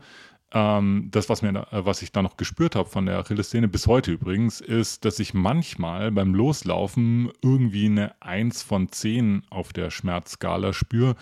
ähm, 0.54 1.08
das, 1.10 1.28
was, 1.28 1.42
mir, 1.42 1.66
äh, 1.72 1.84
was 1.84 2.00
ich 2.00 2.12
da 2.12 2.22
noch 2.22 2.36
gespürt 2.36 2.76
habe 2.76 2.88
von 2.88 3.06
der 3.06 3.18
Achillessehne, 3.18 3.66
bis 3.66 3.88
heute 3.88 4.12
übrigens, 4.12 4.60
ist, 4.60 5.04
dass 5.04 5.18
ich 5.18 5.34
manchmal 5.34 6.12
beim 6.12 6.32
Loslaufen 6.32 7.32
irgendwie 7.42 7.86
eine 7.86 8.14
1 8.22 8.62
von 8.62 8.90
10 8.90 9.42
auf 9.50 9.72
der 9.72 9.90
Schmerzskala 9.90 10.72
spüre, 10.72 11.16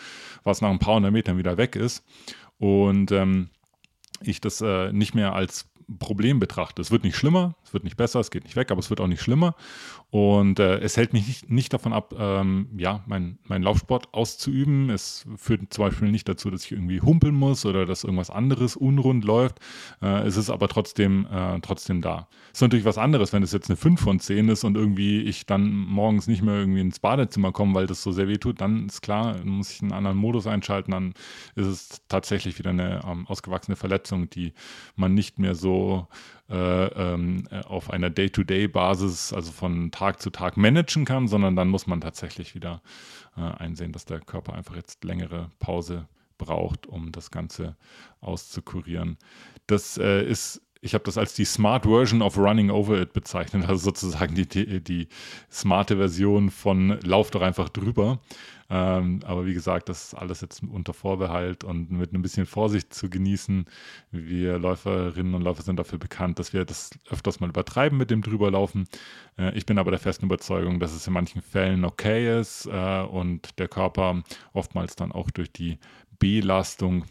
was 0.45 0.61
nach 0.61 0.71
ein 0.71 0.79
paar 0.79 0.97
hundert 0.97 1.13
Metern 1.13 1.39
wieder 1.39 1.57
weg 1.57 1.77
ist. 1.77 2.05
Und 2.59 3.11
ähm, 3.11 3.49
ich 4.21 4.43
das 4.43 4.61
äh, 4.61 4.93
nicht 4.93 5.15
mehr 5.15 5.35
als 5.35 5.67
Problem 5.99 6.39
betrachte. 6.39 6.83
Es 6.83 6.91
wird 6.91 7.03
nicht 7.03 7.17
schlimmer, 7.17 7.57
wird 7.73 7.85
nicht 7.85 7.97
besser, 7.97 8.21
es 8.21 8.31
geht 8.31 8.45
nicht 8.45 8.57
weg, 8.57 8.71
aber 8.71 8.81
es 8.81 8.91
wird 8.91 9.01
auch 9.01 9.07
nicht 9.07 9.23
schlimmer. 9.23 9.55
Und 10.11 10.59
äh, 10.59 10.79
es 10.81 10.97
hält 10.97 11.13
mich 11.13 11.27
nicht, 11.27 11.51
nicht 11.51 11.73
davon 11.73 11.93
ab, 11.93 12.15
ähm, 12.19 12.69
ja, 12.77 13.03
meinen 13.07 13.39
mein 13.45 13.63
Laufsport 13.63 14.13
auszuüben. 14.13 14.91
Es 14.91 15.25
führt 15.37 15.73
zum 15.73 15.87
Beispiel 15.87 16.11
nicht 16.11 16.29
dazu, 16.29 16.51
dass 16.51 16.65
ich 16.65 16.73
irgendwie 16.73 17.01
humpeln 17.01 17.35
muss 17.35 17.65
oder 17.65 17.87
dass 17.87 18.05
irgendwas 18.05 18.31
anderes 18.31 18.77
unrund 18.77 19.25
läuft. 19.25 19.59
Äh, 20.03 20.27
es 20.27 20.37
ist 20.37 20.51
aber 20.51 20.69
trotzdem, 20.69 21.27
äh, 21.33 21.61
trotzdem 21.61 22.03
da. 22.03 22.29
Es 22.47 22.59
ist 22.59 22.63
natürlich 22.63 22.85
was 22.85 22.99
anderes, 22.99 23.33
wenn 23.33 23.43
es 23.43 23.53
jetzt 23.53 23.71
eine 23.71 23.77
5 23.77 24.01
von 24.01 24.21
10 24.21 24.49
ist 24.51 24.65
und 24.65 24.77
irgendwie 24.77 25.23
ich 25.23 25.47
dann 25.47 25.73
morgens 25.73 26.27
nicht 26.27 26.43
mehr 26.43 26.57
irgendwie 26.57 26.81
ins 26.81 27.01
Badezimmer 27.01 27.53
komme, 27.53 27.75
weil 27.75 27.87
das 27.87 28.03
so 28.03 28.13
sehr 28.13 28.29
weh 28.29 28.39
tut, 28.39 28.61
dann 28.61 28.87
ist 28.87 29.01
klar, 29.01 29.37
muss 29.45 29.73
ich 29.73 29.81
einen 29.81 29.93
anderen 29.93 30.17
Modus 30.19 30.47
einschalten, 30.47 30.91
dann 30.91 31.15
ist 31.55 31.67
es 31.67 32.03
tatsächlich 32.09 32.59
wieder 32.59 32.71
eine 32.71 33.01
ähm, 33.07 33.27
ausgewachsene 33.27 33.77
Verletzung, 33.77 34.29
die 34.29 34.53
man 34.97 35.15
nicht 35.15 35.39
mehr 35.39 35.55
so 35.55 36.09
ähm, 36.55 37.45
äh, 37.51 37.61
auf 37.61 37.91
einer 37.91 38.11
Day-to-Day-Basis, 38.11 39.33
also 39.33 39.53
von 39.53 39.91
Tag 39.91 40.21
zu 40.21 40.31
Tag 40.31 40.57
managen 40.57 41.05
kann, 41.05 41.29
sondern 41.29 41.57
dann 41.57 41.69
muss 41.69 41.87
man 41.87 42.01
tatsächlich 42.01 42.55
wieder 42.55 42.83
äh, 43.37 43.41
einsehen, 43.41 43.93
dass 43.93 44.05
der 44.05 44.21
Körper 44.21 44.55
einfach 44.55 44.77
jetzt 44.77 45.05
längere 45.05 45.51
Pause 45.59 46.07
braucht, 46.39 46.87
um 46.87 47.13
das 47.13 47.31
Ganze 47.31 47.77
auszukurieren. 48.21 49.17
Das 49.67 49.99
äh, 49.99 50.25
ist 50.25 50.63
ich 50.85 50.95
habe 50.95 51.05
das 51.05 51.17
als 51.17 51.35
die 51.35 51.45
Smart 51.45 51.85
Version 51.85 52.23
of 52.23 52.37
Running 52.37 52.71
Over 52.71 53.01
It 53.01 53.13
bezeichnet, 53.13 53.65
also 53.69 53.85
sozusagen 53.85 54.35
die, 54.35 54.47
die, 54.47 54.83
die 54.83 55.09
smarte 55.51 55.97
Version 55.97 56.51
von 56.51 56.99
Lauf 57.03 57.31
doch 57.31 57.41
einfach 57.41 57.69
drüber. 57.69 58.19
Ähm, 58.75 59.21
aber 59.27 59.45
wie 59.45 59.53
gesagt, 59.53 59.91
das 59.91 60.05
ist 60.05 60.15
alles 60.15 60.41
jetzt 60.41 60.63
unter 60.63 60.95
Vorbehalt 60.95 61.63
und 61.63 61.91
mit 61.91 62.15
ein 62.15 62.23
bisschen 62.23 62.47
Vorsicht 62.47 62.95
zu 62.95 63.11
genießen. 63.11 63.67
Wir 64.11 64.59
Läuferinnen 64.59 65.35
und 65.35 65.43
Läufer 65.43 65.63
sind 65.63 65.77
dafür 65.77 65.99
bekannt, 65.99 66.39
dass 66.39 66.55
wir 66.55 66.65
das 66.65 66.89
öfters 67.11 67.39
mal 67.39 67.51
übertreiben 67.51 67.99
mit 67.99 68.11
dem 68.11 68.23
Drüberlaufen. 68.23 68.89
Äh, 69.37 69.55
ich 69.59 69.67
bin 69.67 69.77
aber 69.79 69.91
der 69.91 70.01
festen 70.01 70.25
Überzeugung, 70.25 70.81
dass 70.81 70.95
es 70.95 71.07
in 71.07 71.13
manchen 71.13 71.43
Fällen 71.43 71.85
okay 71.85 72.41
ist 72.41 72.65
äh, 72.65 73.03
und 73.03 73.59
der 73.59 73.69
Körper 73.69 74.23
oftmals 74.55 74.97
dann 74.97 75.13
auch 75.13 75.31
durch 75.31 75.53
die 75.53 75.79
Belastung 76.19 77.05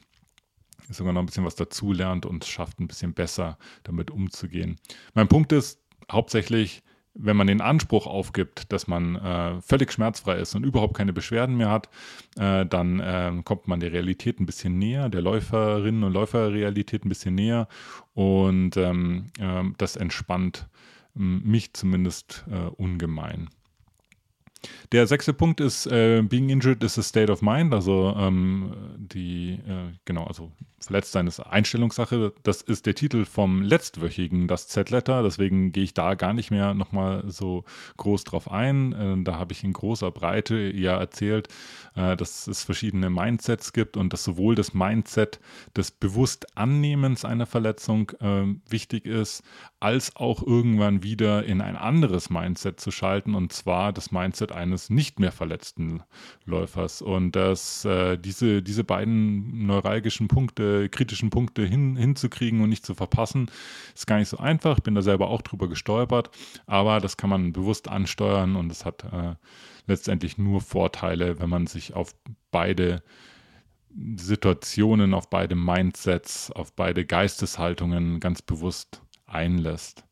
sogar 0.89 1.13
noch 1.13 1.21
ein 1.21 1.27
bisschen 1.27 1.45
was 1.45 1.55
dazulernt 1.55 2.25
und 2.25 2.43
schafft, 2.43 2.79
ein 2.79 2.87
bisschen 2.87 3.13
besser 3.13 3.59
damit 3.83 4.09
umzugehen. 4.09 4.79
Mein 5.13 5.27
Punkt 5.27 5.51
ist 5.51 5.79
hauptsächlich, 6.11 6.81
wenn 7.13 7.35
man 7.35 7.47
den 7.47 7.61
Anspruch 7.61 8.07
aufgibt, 8.07 8.71
dass 8.71 8.87
man 8.87 9.15
äh, 9.15 9.61
völlig 9.61 9.91
schmerzfrei 9.91 10.37
ist 10.37 10.55
und 10.55 10.63
überhaupt 10.63 10.95
keine 10.95 11.13
Beschwerden 11.13 11.57
mehr 11.57 11.69
hat, 11.69 11.89
äh, 12.37 12.65
dann 12.65 12.99
äh, 12.99 13.33
kommt 13.43 13.67
man 13.67 13.79
der 13.79 13.91
Realität 13.91 14.39
ein 14.39 14.45
bisschen 14.45 14.77
näher, 14.77 15.09
der 15.09 15.21
Läuferinnen 15.21 16.03
und 16.03 16.13
Läuferrealität 16.13 17.05
ein 17.05 17.09
bisschen 17.09 17.35
näher 17.35 17.67
und 18.13 18.77
ähm, 18.77 19.27
ähm, 19.39 19.75
das 19.77 19.95
entspannt 19.95 20.67
mich 21.13 21.73
zumindest 21.73 22.45
äh, 22.49 22.69
ungemein. 22.69 23.49
Der 24.91 25.07
sechste 25.07 25.33
Punkt 25.33 25.59
ist, 25.59 25.87
äh, 25.87 26.21
being 26.21 26.49
injured 26.49 26.83
is 26.83 26.97
a 26.99 27.03
state 27.03 27.31
of 27.31 27.41
mind, 27.41 27.73
also 27.73 28.13
ähm, 28.17 28.73
die, 28.97 29.53
äh, 29.53 29.93
genau, 30.05 30.25
also 30.25 30.51
verletzt 30.79 31.11
sein 31.11 31.27
ist 31.27 31.39
Einstellungssache. 31.39 32.33
Das 32.43 32.61
ist 32.61 32.85
der 32.85 32.95
Titel 32.95 33.25
vom 33.25 33.61
letztwöchigen 33.61 34.47
Das 34.47 34.67
Z-Letter, 34.67 35.23
deswegen 35.23 35.71
gehe 35.71 35.83
ich 35.83 35.93
da 35.93 36.15
gar 36.15 36.33
nicht 36.33 36.51
mehr 36.51 36.73
nochmal 36.73 37.23
so 37.27 37.63
groß 37.97 38.23
drauf 38.23 38.51
ein. 38.51 38.93
Äh, 38.93 39.23
da 39.23 39.37
habe 39.37 39.53
ich 39.53 39.63
in 39.63 39.73
großer 39.73 40.11
Breite 40.11 40.55
ja 40.57 40.97
erzählt, 40.97 41.47
äh, 41.95 42.15
dass 42.15 42.47
es 42.47 42.63
verschiedene 42.63 43.09
Mindsets 43.09 43.73
gibt 43.73 43.97
und 43.97 44.11
dass 44.13 44.23
sowohl 44.23 44.55
das 44.55 44.73
Mindset 44.73 45.39
des 45.75 45.91
Bewusst-Annehmens 45.91 47.25
einer 47.25 47.45
Verletzung 47.45 48.11
äh, 48.19 48.43
wichtig 48.67 49.05
ist, 49.05 49.43
als 49.81 50.15
auch 50.15 50.45
irgendwann 50.45 51.01
wieder 51.01 51.43
in 51.43 51.59
ein 51.59 51.75
anderes 51.75 52.29
Mindset 52.29 52.79
zu 52.79 52.91
schalten 52.91 53.33
und 53.33 53.51
zwar 53.51 53.91
das 53.91 54.11
Mindset 54.11 54.51
eines 54.51 54.91
nicht 54.91 55.19
mehr 55.19 55.31
verletzten 55.31 56.03
Läufers. 56.45 57.01
Und 57.01 57.35
dass 57.35 57.83
äh, 57.83 58.17
diese, 58.17 58.61
diese 58.61 58.83
beiden 58.83 59.65
neuralgischen 59.65 60.27
Punkte, 60.27 60.87
kritischen 60.87 61.31
Punkte 61.31 61.65
hin, 61.65 61.95
hinzukriegen 61.95 62.61
und 62.61 62.69
nicht 62.69 62.85
zu 62.85 62.93
verpassen, 62.93 63.49
ist 63.95 64.05
gar 64.05 64.19
nicht 64.19 64.29
so 64.29 64.37
einfach. 64.37 64.77
Ich 64.77 64.83
bin 64.83 64.93
da 64.93 65.01
selber 65.01 65.29
auch 65.29 65.41
drüber 65.41 65.67
gestolpert, 65.67 66.29
aber 66.67 66.99
das 66.99 67.17
kann 67.17 67.31
man 67.31 67.51
bewusst 67.51 67.87
ansteuern 67.87 68.55
und 68.55 68.71
es 68.71 68.85
hat 68.85 69.03
äh, 69.05 69.33
letztendlich 69.87 70.37
nur 70.37 70.61
Vorteile, 70.61 71.39
wenn 71.39 71.49
man 71.49 71.65
sich 71.65 71.95
auf 71.95 72.13
beide 72.51 73.01
Situationen, 74.15 75.15
auf 75.15 75.27
beide 75.29 75.55
Mindsets, 75.55 76.51
auf 76.51 76.71
beide 76.73 77.03
Geisteshaltungen 77.03 78.19
ganz 78.19 78.43
bewusst 78.43 79.01
einlässt. 79.31 80.05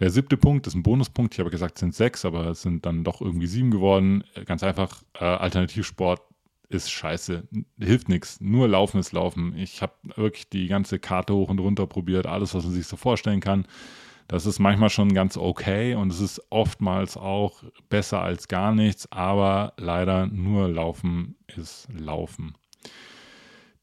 Der 0.00 0.10
siebte 0.10 0.36
Punkt 0.36 0.66
ist 0.66 0.74
ein 0.74 0.82
Bonuspunkt. 0.82 1.34
Ich 1.34 1.40
habe 1.40 1.50
gesagt, 1.50 1.76
es 1.76 1.80
sind 1.80 1.94
sechs, 1.94 2.24
aber 2.24 2.46
es 2.46 2.62
sind 2.62 2.86
dann 2.86 3.02
doch 3.02 3.20
irgendwie 3.20 3.48
sieben 3.48 3.70
geworden. 3.70 4.22
Ganz 4.46 4.62
einfach, 4.62 5.02
äh, 5.14 5.24
Alternativsport 5.24 6.22
ist 6.68 6.90
scheiße, 6.90 7.48
hilft 7.80 8.08
nichts. 8.08 8.40
Nur 8.40 8.68
Laufen 8.68 9.00
ist 9.00 9.12
Laufen. 9.12 9.56
Ich 9.56 9.82
habe 9.82 9.94
wirklich 10.16 10.48
die 10.48 10.68
ganze 10.68 10.98
Karte 10.98 11.34
hoch 11.34 11.48
und 11.48 11.58
runter 11.58 11.86
probiert, 11.86 12.26
alles, 12.26 12.54
was 12.54 12.64
man 12.64 12.72
sich 12.74 12.86
so 12.86 12.96
vorstellen 12.96 13.40
kann. 13.40 13.66
Das 14.28 14.44
ist 14.44 14.58
manchmal 14.58 14.90
schon 14.90 15.14
ganz 15.14 15.38
okay 15.38 15.94
und 15.94 16.12
es 16.12 16.20
ist 16.20 16.42
oftmals 16.50 17.16
auch 17.16 17.62
besser 17.88 18.20
als 18.20 18.46
gar 18.46 18.74
nichts, 18.74 19.10
aber 19.10 19.72
leider 19.78 20.26
nur 20.26 20.68
Laufen 20.68 21.36
ist 21.56 21.88
Laufen. 21.98 22.54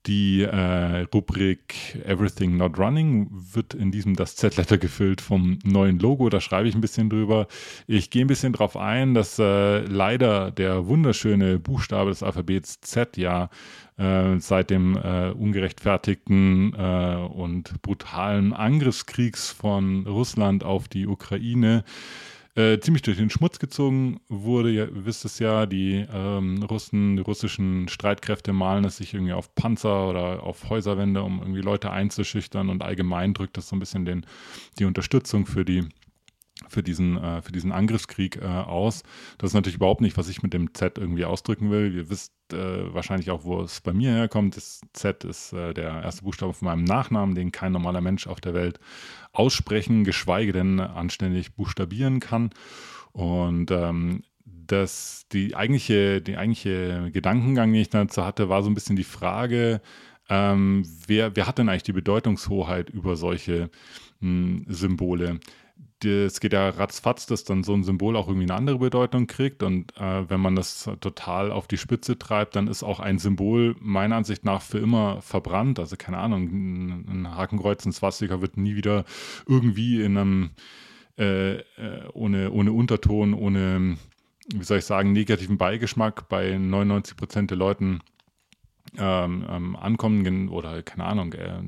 Die 0.08 0.44
äh, 0.44 1.06
Rubrik 1.14 2.00
Everything 2.06 2.58
Not 2.58 2.78
Running 2.78 3.28
wird 3.32 3.74
in 3.74 3.92
diesem 3.92 4.16
das 4.16 4.36
Z-Letter 4.36 4.78
gefüllt 4.78 5.20
vom 5.20 5.58
neuen 5.64 5.98
Logo. 6.00 6.30
Da 6.30 6.40
schreibe 6.40 6.68
ich 6.68 6.76
ein 6.76 6.82
bisschen 6.82 7.10
drüber. 7.10 7.48
Ich 7.88 8.12
gehe 8.12 8.24
ein 8.24 8.28
bisschen 8.28 8.54
darauf 8.54 8.78
ein, 8.78 9.14
dass 9.16 9.40
äh, 9.40 9.80
leider 9.80 10.52
der 10.52 10.88
wunderschöne 10.88 11.58
Buchstabe 11.58 12.12
des 12.12 12.22
Alphabets 12.22 12.82
Z 12.82 13.18
ja 13.18 13.50
äh, 13.98 14.38
seit 14.40 14.70
dem 14.70 14.96
äh, 14.96 15.32
ungerechtfertigten 15.32 16.74
äh, 16.78 17.16
und 17.34 17.82
brutalen 17.82 18.54
Angriffskriegs 18.54 19.50
von 19.50 20.06
Russland 20.06 20.64
auf 20.64 20.88
die 20.88 21.08
Ukraine 21.08 21.84
äh, 21.86 22.35
ziemlich 22.56 23.02
durch 23.02 23.18
den 23.18 23.30
Schmutz 23.30 23.60
gezogen 23.60 24.22
wurde. 24.30 24.72
Ihr 24.72 24.90
wisst 24.92 25.26
es 25.26 25.40
ja, 25.40 25.66
die 25.66 26.06
ähm, 26.12 26.64
Russen, 26.64 27.18
die 27.18 27.22
russischen 27.22 27.90
Streitkräfte 27.90 28.54
malen 28.54 28.86
es 28.86 28.98
sich 28.98 29.14
irgendwie 29.14 29.34
auf 29.34 29.54
Panzer 29.56 30.10
oder 30.10 30.44
auf 30.44 30.70
Häuserwände, 30.70 31.22
um 31.22 31.40
irgendwie 31.40 31.62
Leute 31.62 31.92
einzuschüchtern 31.92 32.70
und 32.70 32.82
allgemein 32.82 33.34
drückt 33.34 33.58
das 33.58 33.68
so 33.68 33.76
ein 33.76 33.80
bisschen 33.80 34.06
den, 34.06 34.26
die 34.80 34.86
Unterstützung 34.86 35.46
für 35.46 35.66
die 35.66 35.84
für 36.70 36.84
diesen, 36.84 37.18
äh, 37.18 37.42
für 37.42 37.52
diesen 37.52 37.72
Angriffskrieg 37.72 38.38
äh, 38.38 38.46
aus. 38.46 39.04
Das 39.38 39.50
ist 39.50 39.54
natürlich 39.54 39.76
überhaupt 39.76 40.02
nicht, 40.02 40.18
was 40.18 40.30
ich 40.30 40.42
mit 40.42 40.54
dem 40.54 40.74
Z 40.74 40.98
irgendwie 40.98 41.26
ausdrücken 41.26 41.70
will. 41.70 41.94
Ihr 41.94 42.10
wisst 42.10 42.34
äh, 42.54 42.94
wahrscheinlich 42.94 43.32
auch, 43.32 43.44
wo 43.44 43.62
es 43.62 43.82
bei 43.82 43.94
mir 43.94 44.12
herkommt. 44.12 44.56
Das 44.56 44.82
Z 44.94 45.24
ist 45.24 45.54
äh, 45.54 45.74
der 45.74 46.04
erste 46.04 46.24
Buchstabe 46.24 46.54
von 46.54 46.68
meinem 46.68 46.84
Nachnamen, 46.84 47.36
den 47.36 47.52
kein 47.52 47.72
normaler 47.72 48.02
Mensch 48.02 48.28
auf 48.28 48.40
der 48.40 48.54
Welt 48.54 48.80
aussprechen, 49.34 50.04
geschweige 50.06 50.54
denn 50.54 50.80
anständig 50.80 51.56
buchstabieren 51.56 52.20
kann. 52.20 52.52
Und 53.12 53.72
ähm, 53.72 54.24
das, 54.46 55.26
die 55.32 55.56
eigentliche, 55.56 56.22
die 56.22 56.38
eigentliche 56.38 57.12
Gedankengang, 57.12 57.72
den 57.72 57.82
ich 57.82 57.90
dazu 57.90 58.26
hatte, 58.26 58.50
war 58.50 58.64
so 58.64 58.70
ein 58.70 58.74
bisschen 58.74 58.96
die 58.96 59.04
Frage, 59.04 59.82
ähm, 60.30 60.86
wer, 61.06 61.36
wer 61.36 61.48
hat 61.48 61.60
denn 61.60 61.70
eigentlich 61.70 61.84
die 61.84 61.94
Bedeutungshoheit 61.94 62.90
über 62.90 63.16
solche 63.16 63.70
mh, 64.22 64.66
hm, 64.66 64.66
Symbole? 64.70 65.40
Es 66.06 66.40
geht 66.40 66.54
ja 66.54 66.70
ratzfatz, 66.70 67.26
dass 67.26 67.44
dann 67.44 67.64
so 67.64 67.74
ein 67.74 67.84
Symbol 67.84 68.16
auch 68.16 68.28
irgendwie 68.28 68.46
eine 68.46 68.56
andere 68.56 68.80
Bedeutung 68.80 69.28
kriegt. 69.28 69.64
Und 69.64 69.96
äh, 69.98 70.30
wenn 70.30 70.40
man 70.40 70.56
das 70.56 70.90
total 71.02 71.52
auf 71.52 71.68
die 71.68 71.78
Spitze 71.78 72.18
treibt, 72.18 72.56
dann 72.56 72.68
ist 72.68 72.84
auch 72.84 73.00
ein 73.00 73.20
Symbol 73.20 73.76
meiner 73.80 74.16
Ansicht 74.16 74.46
nach 74.46 74.62
für 74.62 74.80
immer 74.80 75.22
verbrannt. 75.22 75.80
Also 75.80 75.96
keine 75.98 76.18
Ahnung, 76.18 76.44
ein, 76.44 77.06
ein 77.10 77.36
Hakenkreuz, 77.36 77.86
ein 77.86 77.94
Swastika 77.94 78.42
wird 78.42 78.58
nie 78.58 78.76
wieder 78.76 79.06
irgendwie 79.48 80.02
in 80.02 80.18
einem 80.18 80.50
äh, 81.18 81.56
äh, 81.56 81.64
ohne, 82.14 82.52
ohne 82.52 82.74
Unterton, 82.74 83.34
ohne, 83.34 83.98
wie 84.54 84.64
soll 84.64 84.80
ich 84.80 84.86
sagen, 84.86 85.14
negativen 85.14 85.58
Beigeschmack 85.58 86.28
bei 86.28 86.58
99 86.58 87.16
Prozent 87.16 87.52
der 87.52 87.58
Leuten 87.58 88.02
ähm, 89.00 89.46
ähm, 89.50 89.76
ankommen 89.76 90.50
oder 90.50 90.84
keine 90.84 91.06
Ahnung, 91.06 91.34
äh, 91.34 91.60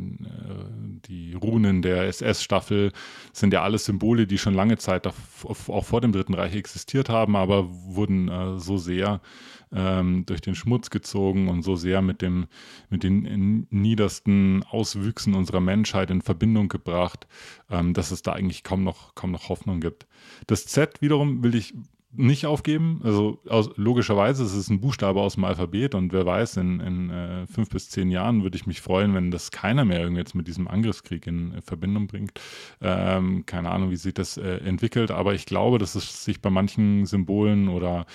die 1.08 1.34
Runen 1.34 1.82
der 1.82 2.08
SS-Staffel 2.08 2.92
sind 3.34 3.54
ja 3.54 3.64
alles 3.64 3.86
Symbole, 3.86 4.28
die 4.28 4.38
schon 4.38 4.54
lange 4.54 4.78
Zeit 4.78 5.08
auch 5.08 5.84
vor 5.84 6.02
dem 6.02 6.12
Dritten 6.12 6.34
Reich 6.34 6.56
existiert 6.56 7.10
haben, 7.10 7.36
aber 7.36 7.68
wurden 7.70 8.28
äh, 8.28 8.60
so 8.60 8.78
sehr 8.78 9.22
ähm, 9.74 10.26
durch 10.26 10.42
den 10.42 10.56
Schmutz 10.56 10.90
gezogen 10.90 11.50
und 11.50 11.64
so 11.64 11.76
sehr 11.76 12.02
mit, 12.02 12.22
dem, 12.22 12.48
mit 12.90 13.04
den 13.04 13.68
niedersten 13.70 14.64
Auswüchsen 14.70 15.34
unserer 15.34 15.60
Menschheit 15.60 16.10
in 16.10 16.22
Verbindung 16.22 16.70
gebracht, 16.70 17.28
ähm, 17.70 17.94
dass 17.94 18.12
es 18.12 18.22
da 18.22 18.34
eigentlich 18.34 18.64
kaum 18.64 18.84
noch, 18.84 19.16
kaum 19.16 19.32
noch 19.32 19.50
Hoffnung 19.50 19.80
gibt. 19.80 20.08
Das 20.48 20.66
Z 20.66 21.02
wiederum 21.02 21.44
will 21.44 21.56
ich 21.56 21.74
nicht 22.18 22.46
aufgeben. 22.46 23.02
Also 23.04 23.40
aus, 23.48 23.70
logischerweise 23.76 24.44
ist 24.44 24.56
es 24.56 24.70
ein 24.70 24.82
Buchstabe 24.82 25.22
aus 25.22 25.36
dem 25.36 25.44
Alphabet 25.44 25.96
und 25.96 26.12
wer 26.12 26.26
weiß, 26.26 26.58
in, 26.58 26.80
in 26.80 27.10
äh, 27.10 27.48
fünf 27.48 27.70
bis 27.70 27.90
zehn 27.90 28.10
Jahren 28.10 28.44
würde 28.44 28.58
ich 28.58 28.66
mich 28.66 28.82
freuen, 28.82 29.14
wenn 29.14 29.32
das 29.32 29.52
keiner 29.52 29.86
mehr 29.86 30.00
irgendwie 30.00 30.22
jetzt 30.22 30.36
mit 30.36 30.48
diesem 30.48 30.68
Angriffskrieg 30.68 31.28
in, 31.28 31.54
in 31.54 31.62
Verbindung 31.62 32.08
bringt. 32.08 32.40
Ähm, 32.82 33.46
keine 33.46 33.70
Ahnung, 33.70 33.92
wie 33.92 33.96
sich 33.96 34.14
das 34.14 34.38
äh, 34.38 34.58
entwickelt, 34.58 35.12
aber 35.12 35.34
ich 35.34 35.46
glaube, 35.46 35.78
dass 35.78 35.96
es 35.96 36.26
sich 36.26 36.42
bei 36.42 36.50
manchen 36.50 37.06
Symbolen 37.06 37.70
oder 37.70 38.06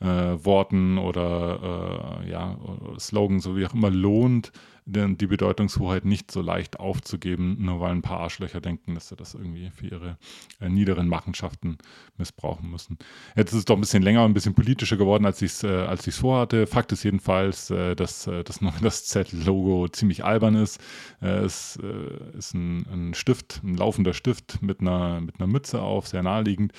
äh, 0.00 0.06
Worten 0.44 0.98
oder 0.98 2.22
äh, 2.24 2.30
ja, 2.30 2.56
Slogans, 2.98 3.44
so 3.44 3.56
wie 3.56 3.66
auch 3.66 3.74
immer, 3.74 3.90
lohnt, 3.90 4.52
die 4.84 5.26
Bedeutungshoheit 5.26 6.04
nicht 6.04 6.32
so 6.32 6.42
leicht 6.42 6.80
aufzugeben, 6.80 7.56
nur 7.60 7.80
weil 7.80 7.92
ein 7.92 8.02
paar 8.02 8.20
Arschlöcher 8.20 8.60
denken, 8.60 8.94
dass 8.94 9.08
sie 9.08 9.16
das 9.16 9.34
irgendwie 9.34 9.70
für 9.70 9.86
ihre 9.86 10.18
äh, 10.60 10.68
niederen 10.68 11.08
Machenschaften 11.08 11.78
missbrauchen 12.18 12.68
müssen. 12.68 12.98
Jetzt 13.36 13.52
ist 13.52 13.58
es 13.60 13.64
doch 13.64 13.76
ein 13.76 13.80
bisschen 13.80 14.02
länger 14.02 14.24
und 14.24 14.32
ein 14.32 14.34
bisschen 14.34 14.54
politischer 14.54 14.96
geworden, 14.96 15.24
als 15.24 15.40
ich 15.40 15.52
es 15.52 15.62
äh, 15.62 16.12
vorhatte. 16.12 16.66
Fakt 16.66 16.90
ist 16.90 17.04
jedenfalls, 17.04 17.70
äh, 17.70 17.94
dass 17.94 18.26
äh, 18.26 18.42
das, 18.42 18.58
das 18.80 19.04
Z-Logo 19.04 19.86
ziemlich 19.88 20.24
albern 20.24 20.56
ist. 20.56 20.80
Äh, 21.20 21.44
es 21.44 21.78
äh, 21.80 22.36
ist 22.36 22.54
ein, 22.54 22.84
ein, 22.92 23.14
Stift, 23.14 23.60
ein 23.62 23.76
laufender 23.76 24.14
Stift 24.14 24.62
mit 24.62 24.80
einer, 24.80 25.20
mit 25.20 25.38
einer 25.38 25.46
Mütze 25.46 25.80
auf, 25.80 26.08
sehr 26.08 26.24
naheliegend. 26.24 26.72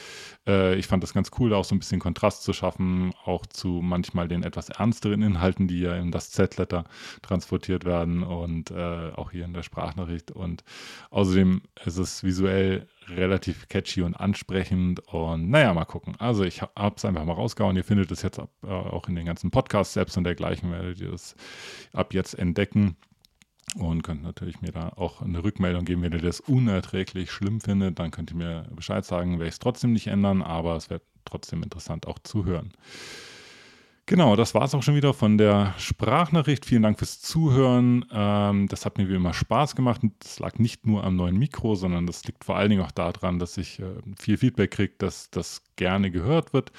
Äh, 0.45 0.75
ich 0.75 0.87
fand 0.87 1.03
das 1.03 1.13
ganz 1.13 1.31
cool, 1.39 1.53
auch 1.53 1.63
so 1.63 1.73
ein 1.73 1.79
bisschen 1.79 2.01
Kontrast 2.01 2.43
zu 2.43 2.51
schaffen, 2.51 3.13
auch 3.23 3.45
zu 3.45 3.79
manchmal 3.81 4.27
den 4.27 4.43
etwas 4.43 4.67
ernsteren 4.67 5.21
Inhalten, 5.21 5.69
die 5.69 5.79
ja 5.79 5.95
in 5.95 6.11
das 6.11 6.31
Z-Letter 6.31 6.83
transportiert 7.21 7.85
werden 7.85 7.92
und 8.01 8.71
äh, 8.71 9.11
auch 9.15 9.31
hier 9.31 9.45
in 9.45 9.53
der 9.53 9.63
Sprachnachricht. 9.63 10.31
Und 10.31 10.63
außerdem 11.09 11.61
ist 11.85 11.97
es 11.97 12.23
visuell 12.23 12.87
relativ 13.07 13.67
catchy 13.67 14.01
und 14.01 14.15
ansprechend. 14.15 14.99
Und 15.13 15.49
naja, 15.49 15.73
mal 15.73 15.85
gucken. 15.85 16.15
Also 16.19 16.43
ich 16.43 16.61
habe 16.61 16.95
es 16.95 17.05
einfach 17.05 17.25
mal 17.25 17.33
rausgehauen. 17.33 17.75
Ihr 17.75 17.83
findet 17.83 18.11
es 18.11 18.21
jetzt 18.21 18.39
ab, 18.39 18.49
äh, 18.63 18.67
auch 18.67 19.07
in 19.07 19.15
den 19.15 19.25
ganzen 19.25 19.51
Podcasts 19.51 19.93
selbst 19.93 20.17
und 20.17 20.23
dergleichen, 20.23 20.71
werdet 20.71 20.99
ihr 20.99 21.11
das 21.11 21.35
ab 21.93 22.13
jetzt 22.13 22.33
entdecken. 22.33 22.95
Und 23.75 24.03
könnt 24.03 24.21
natürlich 24.21 24.61
mir 24.61 24.71
da 24.71 24.89
auch 24.89 25.21
eine 25.21 25.43
Rückmeldung 25.43 25.85
geben, 25.85 26.03
wenn 26.03 26.11
ihr 26.11 26.21
das 26.21 26.39
unerträglich 26.39 27.31
schlimm 27.31 27.59
findet. 27.59 27.97
Dann 27.97 28.11
könnt 28.11 28.31
ihr 28.31 28.37
mir 28.37 28.67
Bescheid 28.75 29.03
sagen, 29.03 29.39
werde 29.39 29.47
ich 29.47 29.53
es 29.53 29.59
trotzdem 29.59 29.93
nicht 29.93 30.07
ändern, 30.07 30.41
aber 30.43 30.75
es 30.75 30.89
wird 30.89 31.01
trotzdem 31.25 31.63
interessant 31.63 32.07
auch 32.07 32.19
zu 32.19 32.45
hören. 32.45 32.73
Genau, 34.05 34.35
das 34.35 34.53
war 34.53 34.63
es 34.63 34.75
auch 34.75 34.83
schon 34.83 34.95
wieder 34.97 35.13
von 35.13 35.37
der 35.37 35.73
Sprachnachricht. 35.77 36.65
Vielen 36.65 36.83
Dank 36.83 36.99
fürs 36.99 37.21
Zuhören. 37.21 38.03
Ähm, 38.11 38.67
das 38.67 38.85
hat 38.85 38.97
mir 38.97 39.07
wie 39.07 39.15
immer 39.15 39.33
Spaß 39.33 39.77
gemacht. 39.77 40.01
Das 40.19 40.39
lag 40.39 40.59
nicht 40.59 40.85
nur 40.85 41.05
am 41.05 41.15
neuen 41.15 41.37
Mikro, 41.39 41.75
sondern 41.75 42.05
das 42.05 42.25
liegt 42.25 42.43
vor 42.43 42.57
allen 42.57 42.69
Dingen 42.69 42.81
auch 42.83 42.91
daran, 42.91 43.39
dass 43.39 43.55
ich 43.55 43.79
äh, 43.79 43.85
viel 44.19 44.37
Feedback 44.37 44.71
kriege, 44.71 44.93
dass 44.97 45.29
das 45.29 45.61
gerne 45.77 46.11
gehört 46.11 46.51
wird. 46.51 46.73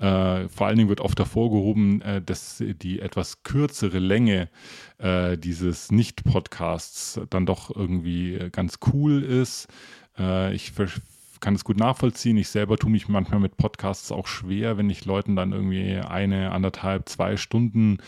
Äh, 0.00 0.48
vor 0.48 0.66
allen 0.66 0.76
Dingen 0.76 0.88
wird 0.88 1.00
oft 1.00 1.16
hervorgehoben, 1.16 2.02
äh, 2.02 2.20
dass 2.20 2.60
die 2.60 2.98
etwas 2.98 3.44
kürzere 3.44 4.00
Länge 4.00 4.48
äh, 4.98 5.38
dieses 5.38 5.92
Nicht-Podcasts 5.92 7.20
dann 7.30 7.46
doch 7.46 7.74
irgendwie 7.74 8.48
ganz 8.50 8.80
cool 8.92 9.22
ist. 9.22 9.68
Äh, 10.18 10.52
ich 10.52 10.72
kann 11.44 11.54
es 11.54 11.64
gut 11.64 11.76
nachvollziehen. 11.76 12.38
Ich 12.38 12.48
selber 12.48 12.78
tue 12.78 12.90
mich 12.90 13.06
manchmal 13.06 13.38
mit 13.38 13.58
Podcasts 13.58 14.10
auch 14.10 14.26
schwer, 14.26 14.78
wenn 14.78 14.88
ich 14.88 15.04
Leuten 15.04 15.36
dann 15.36 15.52
irgendwie 15.52 15.96
eine, 15.96 16.52
anderthalb, 16.52 17.06
zwei 17.06 17.36
Stunden 17.36 17.98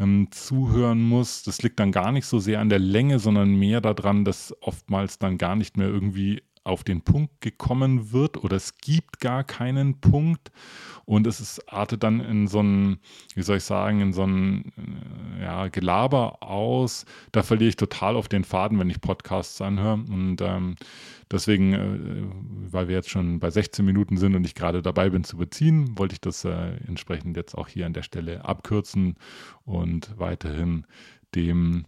ähm, 0.00 0.26
zuhören 0.32 1.00
muss. 1.00 1.44
Das 1.44 1.62
liegt 1.62 1.78
dann 1.78 1.92
gar 1.92 2.10
nicht 2.10 2.26
so 2.26 2.40
sehr 2.40 2.58
an 2.58 2.68
der 2.68 2.80
Länge, 2.80 3.20
sondern 3.20 3.54
mehr 3.54 3.80
daran, 3.80 4.24
dass 4.24 4.52
oftmals 4.60 5.20
dann 5.20 5.38
gar 5.38 5.54
nicht 5.54 5.76
mehr 5.76 5.86
irgendwie 5.86 6.42
auf 6.64 6.84
den 6.84 7.02
Punkt 7.02 7.40
gekommen 7.40 8.12
wird 8.12 8.36
oder 8.42 8.56
es 8.56 8.76
gibt 8.78 9.20
gar 9.20 9.44
keinen 9.44 10.00
Punkt 10.00 10.50
und 11.04 11.26
es 11.26 11.40
ist, 11.40 11.72
artet 11.72 12.02
dann 12.02 12.20
in 12.20 12.48
so 12.48 12.60
ein, 12.60 12.98
wie 13.34 13.42
soll 13.42 13.56
ich 13.56 13.64
sagen, 13.64 14.00
in 14.00 14.12
so 14.12 14.24
ein 14.24 14.72
äh, 15.38 15.44
ja, 15.44 15.68
Gelaber 15.68 16.42
aus. 16.42 17.06
Da 17.32 17.42
verliere 17.42 17.70
ich 17.70 17.76
total 17.76 18.14
auf 18.16 18.28
den 18.28 18.44
Faden, 18.44 18.78
wenn 18.78 18.90
ich 18.90 19.00
Podcasts 19.00 19.60
anhöre 19.60 19.94
und 19.94 20.40
ähm, 20.42 20.76
deswegen, 21.30 21.72
äh, 21.72 22.24
weil 22.70 22.88
wir 22.88 22.96
jetzt 22.96 23.10
schon 23.10 23.40
bei 23.40 23.50
16 23.50 23.84
Minuten 23.84 24.18
sind 24.18 24.34
und 24.36 24.44
ich 24.44 24.54
gerade 24.54 24.82
dabei 24.82 25.10
bin 25.10 25.24
zu 25.24 25.38
beziehen, 25.38 25.98
wollte 25.98 26.14
ich 26.14 26.20
das 26.20 26.44
äh, 26.44 26.76
entsprechend 26.86 27.36
jetzt 27.36 27.56
auch 27.56 27.68
hier 27.68 27.86
an 27.86 27.94
der 27.94 28.02
Stelle 28.02 28.44
abkürzen 28.44 29.16
und 29.64 30.14
weiterhin 30.18 30.86
dem 31.34 31.86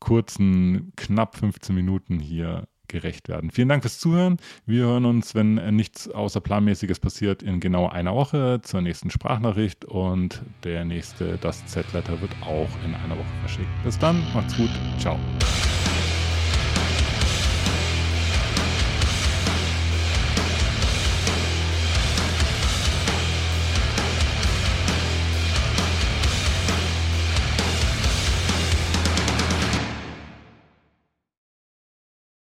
kurzen, 0.00 0.92
knapp 0.96 1.36
15 1.36 1.74
Minuten 1.74 2.18
hier 2.18 2.66
gerecht 2.90 3.28
werden. 3.28 3.50
Vielen 3.50 3.68
Dank 3.68 3.82
fürs 3.82 3.98
Zuhören. 3.98 4.36
Wir 4.66 4.84
hören 4.84 5.04
uns, 5.04 5.34
wenn 5.34 5.54
nichts 5.74 6.08
außerplanmäßiges 6.08 7.00
passiert, 7.00 7.42
in 7.42 7.60
genau 7.60 7.88
einer 7.88 8.14
Woche 8.14 8.60
zur 8.62 8.80
nächsten 8.80 9.10
Sprachnachricht 9.10 9.84
und 9.84 10.42
der 10.64 10.84
nächste, 10.84 11.38
das 11.38 11.64
Z-Letter, 11.66 12.20
wird 12.20 12.32
auch 12.42 12.68
in 12.84 12.94
einer 12.94 13.16
Woche 13.16 13.40
verschickt. 13.40 13.68
Bis 13.84 13.98
dann, 13.98 14.22
macht's 14.34 14.56
gut, 14.56 14.70
ciao. 14.98 15.18